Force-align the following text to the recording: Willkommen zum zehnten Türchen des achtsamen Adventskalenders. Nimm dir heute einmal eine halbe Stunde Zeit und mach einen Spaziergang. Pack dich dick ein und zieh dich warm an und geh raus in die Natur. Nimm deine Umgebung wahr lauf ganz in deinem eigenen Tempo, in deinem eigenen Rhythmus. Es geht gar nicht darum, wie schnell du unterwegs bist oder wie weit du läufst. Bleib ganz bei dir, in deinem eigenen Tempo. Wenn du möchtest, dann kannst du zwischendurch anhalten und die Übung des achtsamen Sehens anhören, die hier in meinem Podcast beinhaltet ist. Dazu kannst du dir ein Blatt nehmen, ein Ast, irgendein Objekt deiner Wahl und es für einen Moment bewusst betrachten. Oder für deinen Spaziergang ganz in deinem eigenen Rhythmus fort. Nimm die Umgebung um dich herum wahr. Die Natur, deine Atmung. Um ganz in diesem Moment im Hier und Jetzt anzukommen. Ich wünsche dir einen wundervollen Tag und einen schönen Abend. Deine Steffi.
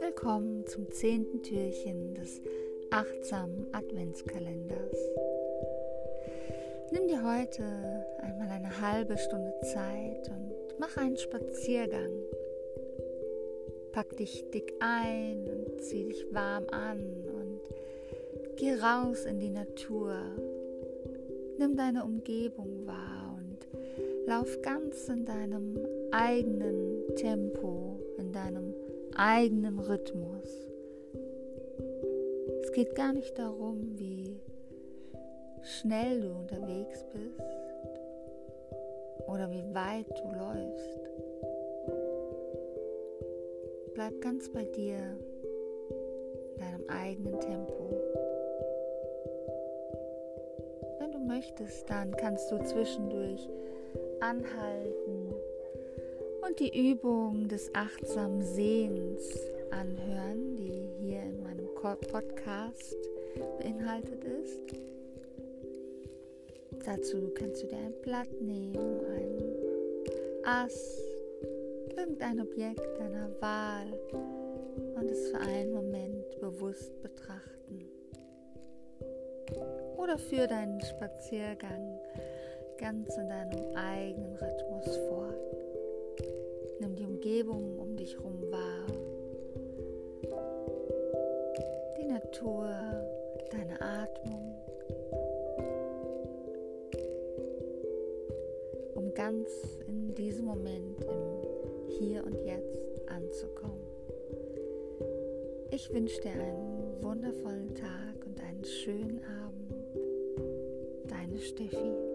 Willkommen 0.00 0.66
zum 0.66 0.90
zehnten 0.90 1.42
Türchen 1.42 2.14
des 2.14 2.42
achtsamen 2.90 3.68
Adventskalenders. 3.72 4.98
Nimm 6.90 7.08
dir 7.08 7.22
heute 7.24 7.64
einmal 8.18 8.50
eine 8.50 8.82
halbe 8.82 9.16
Stunde 9.16 9.54
Zeit 9.72 10.28
und 10.28 10.52
mach 10.78 10.98
einen 10.98 11.16
Spaziergang. 11.16 12.12
Pack 13.92 14.14
dich 14.18 14.44
dick 14.50 14.74
ein 14.80 15.48
und 15.48 15.80
zieh 15.80 16.04
dich 16.04 16.26
warm 16.34 16.66
an 16.70 16.98
und 17.34 17.60
geh 18.56 18.74
raus 18.74 19.24
in 19.24 19.40
die 19.40 19.48
Natur. 19.48 20.18
Nimm 21.56 21.76
deine 21.76 22.04
Umgebung 22.04 22.86
wahr 22.86 23.31
lauf 24.26 24.60
ganz 24.62 25.08
in 25.08 25.24
deinem 25.24 25.78
eigenen 26.10 27.04
Tempo, 27.16 27.98
in 28.18 28.32
deinem 28.32 28.74
eigenen 29.14 29.78
Rhythmus. 29.78 30.68
Es 32.62 32.72
geht 32.72 32.94
gar 32.94 33.12
nicht 33.12 33.38
darum, 33.38 33.98
wie 33.98 34.40
schnell 35.62 36.20
du 36.20 36.28
unterwegs 36.30 37.04
bist 37.12 37.40
oder 39.26 39.50
wie 39.50 39.74
weit 39.74 40.08
du 40.10 40.24
läufst. 40.38 41.00
Bleib 43.94 44.20
ganz 44.20 44.48
bei 44.48 44.64
dir, 44.64 44.96
in 46.54 46.60
deinem 46.60 46.88
eigenen 46.88 47.40
Tempo. 47.40 47.90
Wenn 50.98 51.12
du 51.12 51.18
möchtest, 51.18 51.88
dann 51.90 52.16
kannst 52.16 52.50
du 52.50 52.58
zwischendurch 52.64 53.48
anhalten 54.22 55.34
und 56.46 56.60
die 56.60 56.90
Übung 56.90 57.48
des 57.48 57.74
achtsamen 57.74 58.42
Sehens 58.42 59.36
anhören, 59.70 60.56
die 60.56 60.88
hier 61.00 61.22
in 61.22 61.42
meinem 61.42 61.66
Podcast 61.74 62.96
beinhaltet 63.58 64.24
ist. 64.24 64.60
Dazu 66.86 67.32
kannst 67.34 67.62
du 67.62 67.66
dir 67.66 67.78
ein 67.78 67.94
Blatt 68.02 68.30
nehmen, 68.40 69.00
ein 69.06 70.44
Ast, 70.44 71.02
irgendein 71.96 72.40
Objekt 72.40 72.98
deiner 72.98 73.28
Wahl 73.40 73.92
und 74.96 75.10
es 75.10 75.30
für 75.30 75.38
einen 75.38 75.72
Moment 75.72 76.40
bewusst 76.40 77.00
betrachten. 77.02 77.88
Oder 79.96 80.16
für 80.18 80.46
deinen 80.46 80.80
Spaziergang 80.80 81.98
ganz 82.78 83.16
in 83.16 83.28
deinem 83.28 83.76
eigenen 83.76 84.36
Rhythmus 84.36 84.96
fort. 85.08 85.56
Nimm 86.80 86.96
die 86.96 87.04
Umgebung 87.04 87.78
um 87.78 87.96
dich 87.96 88.16
herum 88.16 88.42
wahr. 88.50 88.86
Die 91.98 92.04
Natur, 92.04 92.68
deine 93.50 93.80
Atmung. 93.80 94.54
Um 98.94 99.14
ganz 99.14 99.48
in 99.86 100.14
diesem 100.14 100.46
Moment 100.46 101.04
im 101.04 101.88
Hier 101.98 102.24
und 102.24 102.44
Jetzt 102.44 103.08
anzukommen. 103.08 103.82
Ich 105.70 105.92
wünsche 105.92 106.20
dir 106.20 106.32
einen 106.32 107.02
wundervollen 107.02 107.74
Tag 107.74 108.26
und 108.26 108.40
einen 108.42 108.64
schönen 108.64 109.20
Abend. 109.24 109.72
Deine 111.08 111.38
Steffi. 111.38 112.11